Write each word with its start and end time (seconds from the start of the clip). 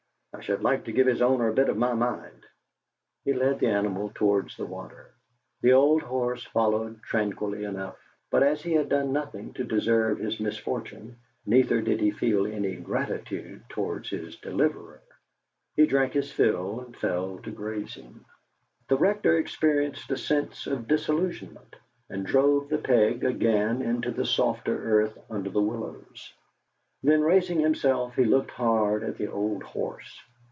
I 0.33 0.39
should 0.43 0.61
like 0.63 0.85
to 0.85 0.93
give 0.93 1.07
his 1.07 1.21
owner 1.21 1.49
a 1.49 1.53
bit 1.53 1.67
of 1.69 1.77
my 1.77 1.93
mind!" 1.93 2.45
He 3.25 3.33
led 3.33 3.59
the 3.59 3.67
animal 3.67 4.11
towards 4.15 4.55
the 4.55 4.65
water. 4.65 5.11
The 5.61 5.73
old 5.73 6.01
horse 6.01 6.43
followed 6.45 7.03
tranquilly 7.03 7.63
enough, 7.65 7.97
but 8.31 8.41
as 8.41 8.61
he 8.63 8.71
had 8.73 8.87
done 8.87 9.11
nothing 9.11 9.53
to 9.53 9.65
deserve 9.65 10.17
his 10.19 10.39
misfortune, 10.39 11.17
neither 11.45 11.81
did 11.81 11.99
he 11.99 12.09
feel 12.11 12.47
any 12.47 12.75
gratitude 12.77 13.63
towards 13.69 14.09
his 14.09 14.37
deliverer. 14.37 15.01
He 15.75 15.85
drank 15.85 16.13
his 16.13 16.31
fill, 16.31 16.79
and 16.79 16.95
fell 16.95 17.37
to 17.39 17.51
grazing. 17.51 18.23
The 18.87 18.97
Rector 18.97 19.37
experienced 19.37 20.09
a 20.09 20.17
sense 20.17 20.65
of 20.65 20.87
disillusionment, 20.87 21.75
and 22.09 22.25
drove 22.25 22.69
the 22.69 22.79
peg 22.79 23.25
again 23.25 23.81
into 23.83 24.11
the 24.11 24.25
softer 24.25 24.77
earth 25.01 25.17
under 25.29 25.49
the 25.49 25.61
willows; 25.61 26.33
then 27.03 27.21
raising 27.21 27.59
himself, 27.59 28.15
he 28.15 28.23
looked 28.25 28.51
hard 28.51 29.03
at 29.03 29.17
the 29.17 29.27
old 29.27 29.63
horse. 29.63 30.19